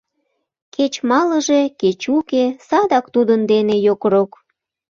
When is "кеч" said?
0.75-0.93, 1.79-2.01